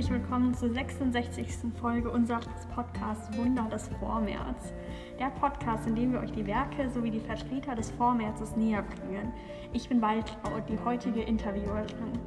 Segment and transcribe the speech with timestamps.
[0.00, 1.74] herzlich willkommen zur 66.
[1.78, 4.72] Folge unseres Podcasts Wunder des Vormärz.
[5.18, 9.30] Der Podcast, in dem wir euch die Werke sowie die Vertreter des Vormärzes näher bringen.
[9.74, 12.18] Ich bin Waltraud, die heutige Interviewerin.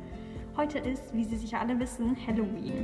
[0.56, 2.84] Heute ist, wie Sie sicher alle wissen, Halloween.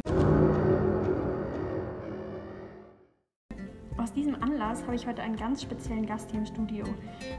[3.96, 6.86] Aus diesem Anlass habe ich heute einen ganz speziellen Gast hier im Studio,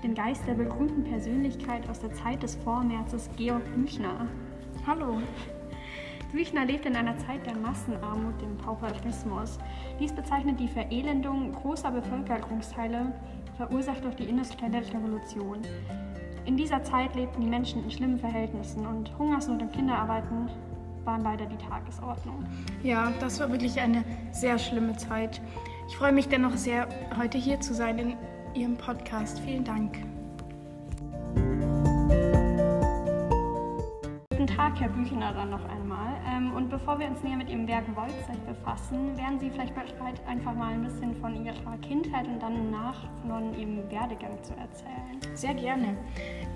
[0.04, 4.29] den Geist der berühmten Persönlichkeit aus der Zeit des Vormärzes, Georg Büchner.
[4.86, 5.18] Hallo.
[6.32, 9.58] Büchner lebt in einer Zeit der Massenarmut, dem Pauperismus.
[9.98, 13.12] Dies bezeichnet die Verelendung großer Bevölkerungsteile,
[13.57, 15.58] verursacht durch die industrielle Revolution.
[16.46, 20.48] In dieser Zeit lebten die Menschen in schlimmen Verhältnissen und Hungersnot und Kinderarbeiten
[21.04, 22.44] waren leider die Tagesordnung.
[22.82, 25.40] Ja, das war wirklich eine sehr schlimme Zeit.
[25.88, 26.88] Ich freue mich dennoch sehr,
[27.18, 28.16] heute hier zu sein in
[28.54, 29.40] Ihrem Podcast.
[29.40, 29.99] Vielen Dank.
[34.30, 36.09] Guten Tag, Herr Büchner, dann noch einmal.
[36.61, 40.55] Und bevor wir uns näher mit Ihrem Werk Wolzeit befassen, wären Sie vielleicht bereit, einfach
[40.55, 45.19] mal ein bisschen von Ihrer Kindheit und dann nach von Ihrem Werdegang zu erzählen?
[45.33, 45.97] Sehr gerne.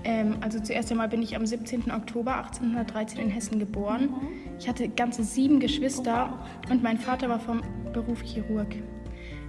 [0.05, 1.91] Ähm, also zuerst einmal bin ich am 17.
[1.91, 4.11] Oktober 1813 in Hessen geboren.
[4.11, 4.59] Mhm.
[4.59, 6.71] Ich hatte ganze sieben Geschwister oh, wow.
[6.73, 7.63] und mein Vater war vom
[7.95, 8.77] Beruf Chirurg.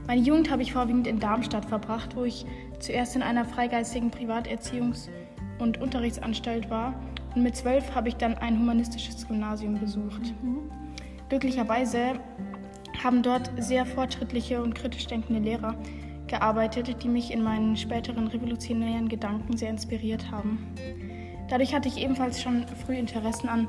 [0.08, 2.45] Meine Jugend habe ich vorwiegend in Darmstadt verbracht, wo ich
[2.80, 5.09] zuerst in einer freigeistigen Privaterziehungs-
[5.59, 6.94] und Unterrichtsanstalt war
[7.36, 10.33] und mit zwölf habe ich dann ein humanistisches Gymnasium besucht.
[10.41, 10.72] Mhm.
[11.30, 12.14] Glücklicherweise
[13.03, 15.75] haben dort sehr fortschrittliche und kritisch denkende Lehrer
[16.28, 20.73] gearbeitet, die mich in meinen späteren revolutionären Gedanken sehr inspiriert haben.
[21.50, 23.67] Dadurch hatte ich ebenfalls schon früh Interessen an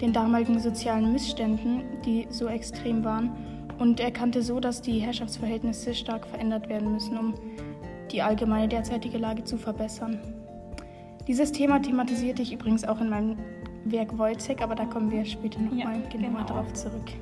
[0.00, 3.32] den damaligen sozialen Missständen, die so extrem waren,
[3.78, 7.34] und erkannte so, dass die Herrschaftsverhältnisse stark verändert werden müssen, um
[8.10, 10.37] die allgemeine derzeitige Lage zu verbessern.
[11.28, 13.36] Dieses Thema thematisierte ich übrigens auch in meinem
[13.84, 16.46] Werk Wojciech, aber da kommen wir später nochmal ja, genauer genau.
[16.46, 17.12] darauf zurück.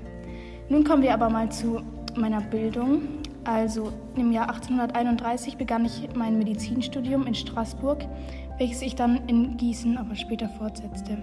[0.68, 1.82] Nun kommen wir aber mal zu
[2.14, 3.02] meiner Bildung.
[3.42, 8.06] Also im Jahr 1831 begann ich mein Medizinstudium in Straßburg,
[8.58, 11.18] welches ich dann in Gießen aber später fortsetzte.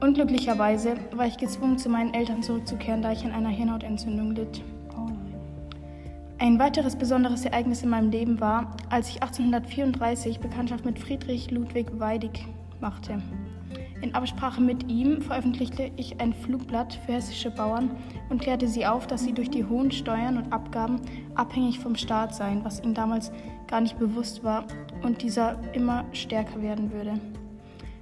[0.00, 4.62] Unglücklicherweise war ich gezwungen, zu meinen Eltern zurückzukehren, da ich an einer Hirnhautentzündung litt.
[6.38, 11.98] Ein weiteres besonderes Ereignis in meinem Leben war, als ich 1834 Bekanntschaft mit Friedrich Ludwig
[12.00, 12.46] Weidig
[12.80, 13.22] machte.
[14.02, 17.90] In Absprache mit ihm veröffentlichte ich ein Flugblatt für hessische Bauern
[18.28, 21.00] und klärte sie auf, dass sie durch die hohen Steuern und Abgaben
[21.36, 23.30] abhängig vom Staat seien, was ihnen damals
[23.68, 24.64] gar nicht bewusst war
[25.02, 27.14] und dieser immer stärker werden würde.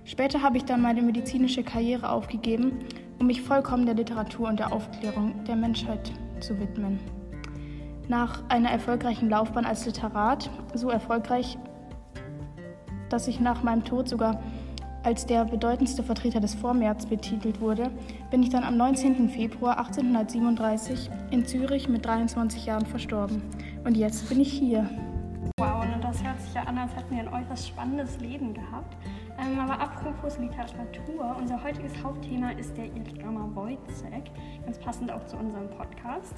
[0.04, 2.78] Später habe ich dann meine medizinische Karriere aufgegeben,
[3.20, 6.98] um mich vollkommen der Literatur und der Aufklärung der Menschheit zu widmen.
[8.08, 11.58] Nach einer erfolgreichen Laufbahn als Literat, so erfolgreich,
[13.08, 14.40] dass ich nach meinem Tod sogar
[15.02, 17.90] als der bedeutendste Vertreter des Vormärz betitelt wurde,
[18.30, 19.28] bin ich dann am 19.
[19.28, 23.42] Februar 1837 in Zürich mit 23 Jahren verstorben.
[23.84, 24.88] Und jetzt bin ich hier.
[26.22, 28.96] Das hört sich ja an, als hätten wir ein äußerst spannendes Leben gehabt.
[29.40, 34.30] Ähm, aber apropos Literatur, unser heutiges Hauptthema ist der Irrdrama Wojcek,
[34.64, 36.34] ganz passend auch zu unserem Podcast.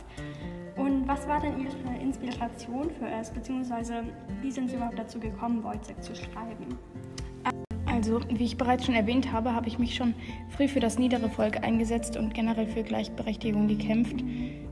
[0.77, 4.05] Und was war denn Ihre Inspiration für es, beziehungsweise
[4.41, 6.78] wie sind Sie überhaupt dazu gekommen, Wojcek zu schreiben?
[7.87, 10.15] Also, wie ich bereits schon erwähnt habe, habe ich mich schon
[10.49, 14.25] früh für das niedere Volk eingesetzt und generell für Gleichberechtigung gekämpft.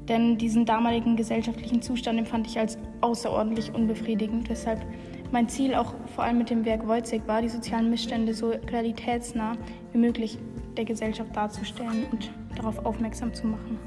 [0.08, 4.84] Denn diesen damaligen gesellschaftlichen Zustand empfand ich als außerordentlich unbefriedigend, weshalb
[5.30, 9.56] mein Ziel auch vor allem mit dem Werk Wojcek war, die sozialen Missstände so realitätsnah
[9.92, 10.38] wie möglich
[10.76, 13.78] der Gesellschaft darzustellen und darauf aufmerksam zu machen.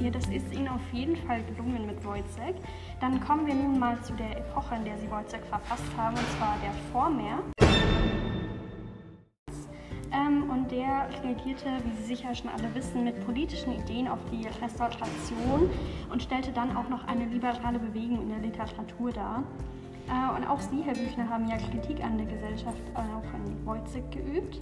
[0.00, 2.54] Ja, das ist Ihnen auf jeden Fall gelungen mit Wojcek.
[3.00, 6.38] Dann kommen wir nun mal zu der Epoche, in der Sie Wojcek verfasst haben, und
[6.38, 7.42] zwar der Vormär.
[11.22, 15.70] Reagierte, wie Sie sicher schon alle wissen, mit politischen Ideen auf die Restauration
[16.10, 19.44] und stellte dann auch noch eine liberale Bewegung in der Literatur dar.
[20.08, 23.64] Äh, und auch Sie, Herr Büchner, haben ja Kritik an der Gesellschaft, äh, auch an
[23.64, 24.60] Wojcik geübt.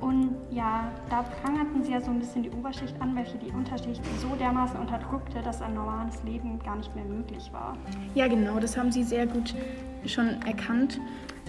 [0.00, 4.00] Und ja, da prangerten Sie ja so ein bisschen die Oberschicht an, welche die Unterschicht
[4.20, 7.76] so dermaßen unterdrückte, dass ein normales Leben gar nicht mehr möglich war.
[8.14, 9.54] Ja, genau, das haben Sie sehr gut
[10.06, 11.00] schon erkannt.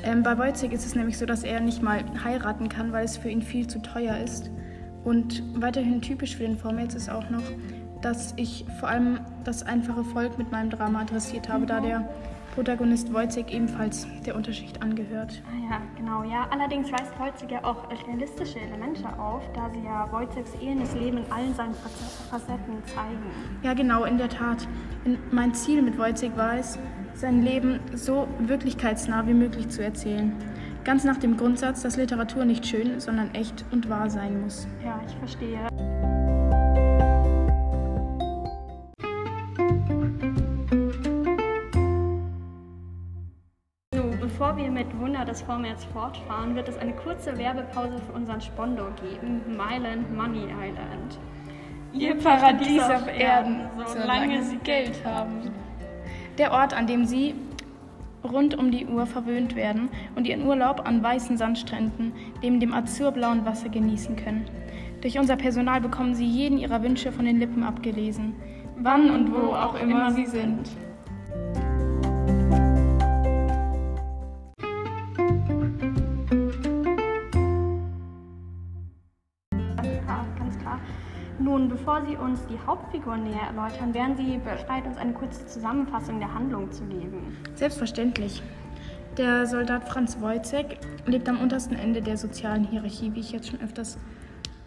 [0.03, 3.17] Ähm, bei Wojcik ist es nämlich so, dass er nicht mal heiraten kann, weil es
[3.17, 4.49] für ihn viel zu teuer ist.
[5.03, 7.43] Und weiterhin typisch für den Vormärz ist auch noch,
[8.01, 11.67] dass ich vor allem das einfache Volk mit meinem Drama adressiert habe, mhm.
[11.67, 12.09] da der
[12.59, 15.41] Protagonist Wojciech ebenfalls der Unterschicht angehört.
[15.47, 16.45] Ah ja, genau, ja.
[16.49, 21.31] Allerdings weist Wojciech ja auch realistische Elemente auf, da sie ja Wojciechs ehendes Leben in
[21.31, 23.23] allen seinen Facetten zeigen.
[23.63, 24.67] Ja, genau, in der Tat.
[25.31, 26.77] mein Ziel mit Wojciech war es,
[27.13, 30.33] sein Leben so wirklichkeitsnah wie möglich zu erzählen.
[30.83, 34.67] Ganz nach dem Grundsatz, dass Literatur nicht schön, sondern echt und wahr sein muss.
[34.83, 35.65] Ja, ich verstehe.
[44.89, 50.15] Mit Wunder des Vormärz fortfahren, wird es eine kurze Werbepause für unseren Sponsor geben, Myland
[50.15, 51.19] Money Island.
[51.93, 55.51] Ihr Paradies auf Erden, solange Sie Geld haben.
[56.37, 57.35] Der Ort, an dem Sie
[58.23, 63.45] rund um die Uhr verwöhnt werden und ihren Urlaub an weißen Sandstränden neben dem azurblauen
[63.45, 64.45] Wasser genießen können.
[65.01, 68.35] Durch unser Personal bekommen Sie jeden Ihrer Wünsche von den Lippen abgelesen,
[68.77, 70.69] wann und wo auch immer Sie sind.
[81.89, 86.31] Bevor Sie uns die Hauptfiguren näher erläutern, wären Sie bereit, uns eine kurze Zusammenfassung der
[86.31, 87.35] Handlung zu geben?
[87.55, 88.43] Selbstverständlich.
[89.17, 90.77] Der Soldat Franz Wojcek
[91.07, 93.97] lebt am untersten Ende der sozialen Hierarchie, wie ich jetzt schon öfters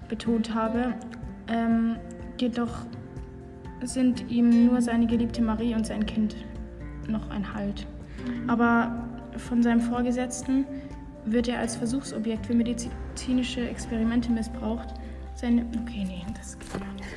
[0.09, 0.95] betont habe.
[1.47, 1.97] Ähm,
[2.41, 2.87] jedoch
[3.85, 6.35] sind ihm nur seine geliebte Marie und sein Kind
[7.07, 7.87] noch ein Halt.
[8.49, 10.67] Aber von seinem Vorgesetzten
[11.25, 14.95] wird er als Versuchsobjekt für medizinische Experimente missbraucht
[15.43, 15.67] seine.
[15.83, 17.09] Okay, nee, das geht nicht.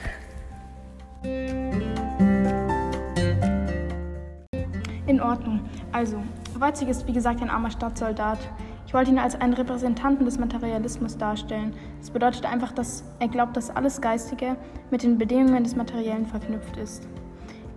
[5.07, 5.61] In Ordnung.
[5.91, 6.21] Also,
[6.59, 8.39] Wojcik ist wie gesagt ein armer Stadtsoldat.
[8.87, 11.73] Ich wollte ihn als einen Repräsentanten des Materialismus darstellen.
[11.99, 14.57] Das bedeutet einfach, dass er glaubt, dass alles Geistige
[14.91, 17.07] mit den Bedingungen des Materiellen verknüpft ist.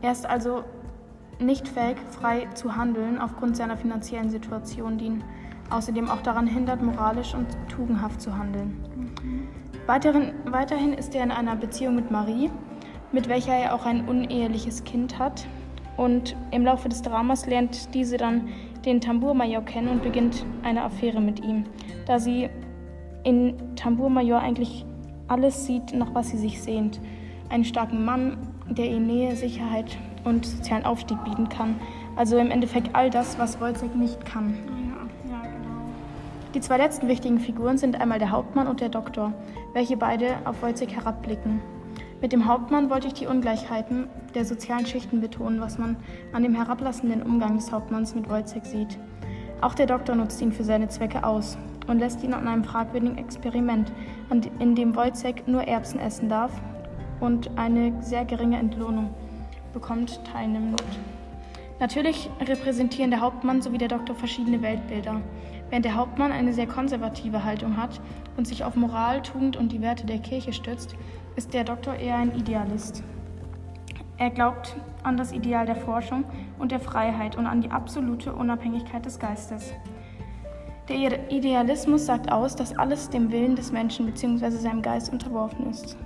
[0.01, 0.65] Er ist also
[1.41, 5.25] nicht fähig, frei zu handeln aufgrund seiner finanziellen Situation, die ihn
[5.71, 8.77] außerdem auch daran hindert, moralisch und tugendhaft zu handeln.
[8.97, 9.68] Mhm.
[9.89, 12.51] Weiterhin, weiterhin ist er in einer Beziehung mit Marie,
[13.11, 15.47] mit welcher er auch ein uneheliches Kind hat.
[15.97, 18.51] Und im Laufe des Dramas lernt diese dann
[18.85, 21.65] den Tambourmajor kennen und beginnt eine Affäre mit ihm,
[22.05, 22.51] da sie
[23.25, 24.85] in Tambourmajor eigentlich
[25.27, 27.01] alles sieht, nach was sie sich sehnt.
[27.49, 28.37] Einen starken Mann,
[28.69, 31.77] der ihr Nähe, Sicherheit und sozialen Aufstieg bieten kann.
[32.15, 34.53] Also im Endeffekt all das, was Wojciech nicht kann.
[36.55, 39.35] Die zwei letzten wichtigen Figuren sind einmal der Hauptmann und der Doktor,
[39.79, 41.63] welche beide auf Wojciech herabblicken.
[42.21, 45.97] Mit dem Hauptmann wollte ich die Ungleichheiten der sozialen Schichten betonen, was man
[46.33, 48.99] an dem herablassenden Umgang des Hauptmanns mit Wojciech sieht.
[49.61, 53.19] Auch der Doktor nutzt ihn für seine Zwecke aus und lässt ihn an einem fragwürdigen
[53.19, 53.93] Experiment,
[54.59, 56.51] in dem Wojciech nur Erbsen essen darf
[57.21, 59.15] und eine sehr geringe Entlohnung
[59.73, 60.83] bekommt, teilnimmt.
[61.81, 65.21] Natürlich repräsentieren der Hauptmann sowie der Doktor verschiedene Weltbilder.
[65.71, 68.01] Während der Hauptmann eine sehr konservative Haltung hat
[68.37, 70.97] und sich auf Moral, Tugend und die Werte der Kirche stützt,
[71.37, 73.05] ist der Doktor eher ein Idealist.
[74.17, 76.25] Er glaubt an das Ideal der Forschung
[76.59, 79.73] und der Freiheit und an die absolute Unabhängigkeit des Geistes.
[80.89, 84.51] Der Idealismus sagt aus, dass alles dem Willen des Menschen bzw.
[84.51, 85.97] seinem Geist unterworfen ist.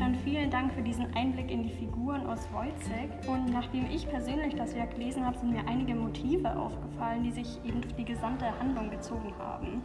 [0.00, 3.28] Dann vielen Dank für diesen Einblick in die Figuren aus Wojcek.
[3.28, 7.62] Und nachdem ich persönlich das Werk gelesen habe, sind mir einige Motive aufgefallen, die sich
[7.66, 9.82] eben durch die gesamte Handlung gezogen haben.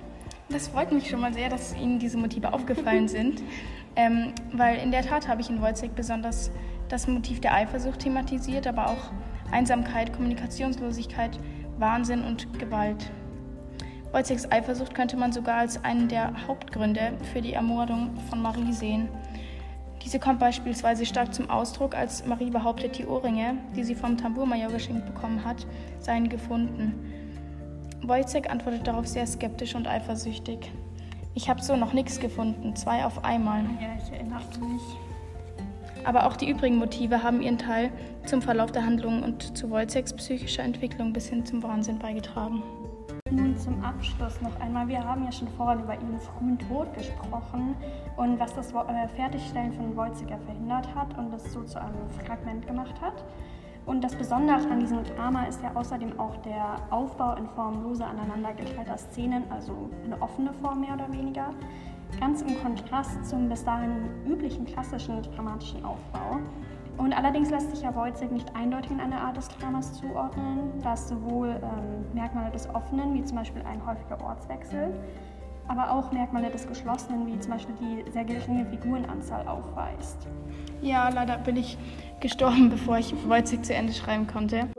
[0.48, 3.44] Das freut mich schon mal sehr, dass Ihnen diese Motive aufgefallen sind,
[3.98, 6.50] ähm, weil in der Tat habe ich in Wojcek besonders
[6.88, 9.12] das Motiv der Eifersucht thematisiert, aber auch
[9.52, 11.38] Einsamkeit, Kommunikationslosigkeit,
[11.78, 13.12] Wahnsinn und Gewalt.
[14.14, 19.10] Wojceks Eifersucht könnte man sogar als einen der Hauptgründe für die Ermordung von Marie sehen.
[20.06, 24.72] Diese kommt beispielsweise stark zum Ausdruck, als Marie behauptet, die Ohrringe, die sie vom Tambourmajor
[24.72, 25.66] geschenkt bekommen hat,
[26.00, 26.94] seien gefunden.
[28.04, 30.72] Wojciech antwortet darauf sehr skeptisch und eifersüchtig.
[31.34, 33.64] Ich habe so noch nichts gefunden, zwei auf einmal.
[33.82, 34.82] Ja, ich erinnere mich.
[36.04, 37.90] Aber auch die übrigen Motive haben ihren Teil
[38.28, 42.62] zum Verlauf der Handlung und zu Wojciechs psychischer Entwicklung bis hin zum Wahnsinn beigetragen.
[43.36, 44.88] Nun zum Abschluss noch einmal.
[44.88, 47.76] Wir haben ja schon vorhin über ihren frühen Tod gesprochen
[48.16, 52.66] und was das äh, Fertigstellen von Wojciger verhindert hat und das so zu einem Fragment
[52.66, 53.26] gemacht hat.
[53.86, 58.08] Und das Besondere an diesem Drama ist ja außerdem auch der Aufbau in Form loser
[58.08, 61.50] aneinandergeteilter Szenen, also eine offene Form mehr oder weniger,
[62.22, 66.40] ganz im Kontrast zum bis dahin üblichen klassischen dramatischen Aufbau.
[66.98, 70.94] Und allerdings lässt sich ja Wojcik nicht eindeutig in eine Art des Dramas zuordnen, da
[70.94, 74.94] es sowohl ähm, Merkmale des Offenen, wie zum Beispiel ein häufiger Ortswechsel,
[75.68, 80.28] aber auch Merkmale des Geschlossenen, wie zum Beispiel die sehr geringe Figurenanzahl aufweist.
[80.82, 81.78] Ja, leider bin ich
[82.22, 84.70] gestorben, bevor ich Wojcik zu Ende schreiben konnte.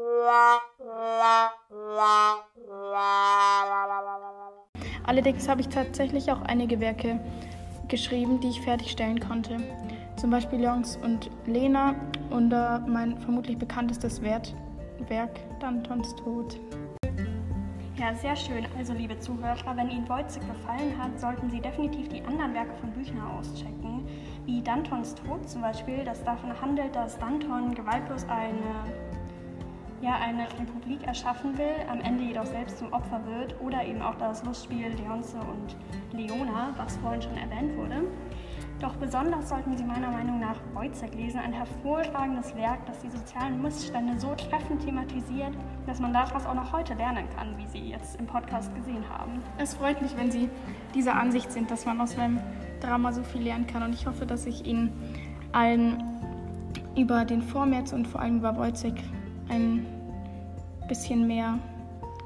[5.04, 7.20] Allerdings habe ich tatsächlich auch einige Werke
[7.88, 9.58] geschrieben, die ich fertigstellen konnte.
[10.16, 11.94] Zum Beispiel Jongs und Lena
[12.30, 14.54] und äh, mein vermutlich bekanntestes Wert
[15.08, 16.58] Werk Dantons Tod.
[17.99, 18.66] Ja, sehr schön.
[18.78, 22.90] Also, liebe Zuhörer, wenn Ihnen Wojcik gefallen hat, sollten Sie definitiv die anderen Werke von
[22.92, 24.06] Büchner auschecken,
[24.46, 28.85] wie Dantons Tod zum Beispiel, das davon handelt, dass Danton gewaltlos eine
[30.02, 34.14] ja eine Republik erschaffen will, am Ende jedoch selbst zum Opfer wird oder eben auch
[34.16, 35.76] das Lustspiel Leonce und
[36.12, 38.02] Leona, was vorhin schon erwähnt wurde.
[38.80, 43.62] Doch besonders sollten Sie meiner Meinung nach Wojciech lesen, ein hervorragendes Werk, das die sozialen
[43.62, 45.52] Missstände so treffend thematisiert,
[45.87, 49.40] dass man daraus auch noch heute lernen kann, wie Sie jetzt im Podcast gesehen haben.
[49.56, 50.50] Es freut mich, wenn Sie
[50.95, 52.38] dieser Ansicht sind, dass man aus meinem
[52.80, 54.92] Drama so viel lernen kann und ich hoffe, dass ich Ihnen
[55.52, 56.02] allen
[56.97, 59.02] über den Vormärz und vor allem über Wojciech
[59.49, 59.87] ein
[60.87, 61.59] bisschen mehr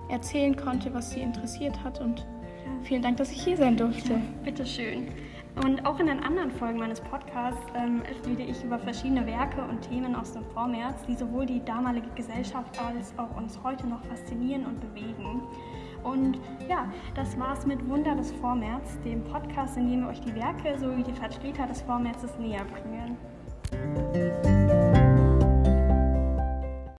[0.09, 2.27] erzählen konnte, was Sie interessiert hat und
[2.83, 4.15] vielen Dank, dass ich hier sein durfte.
[4.15, 5.09] Ja, bitteschön.
[5.57, 9.83] Und auch in den anderen Folgen meines Podcasts ähm, rede ich über verschiedene Werke und
[9.83, 14.65] Themen aus dem Vormärz, die sowohl die damalige Gesellschaft als auch uns heute noch faszinieren
[14.65, 15.43] und bewegen.
[16.03, 16.39] Und
[16.69, 20.79] ja, das war's mit Wunder des Vormärz, dem Podcast, in dem wir euch die Werke
[20.79, 24.60] sowie die Vertreter des Vormärzes näher bringen.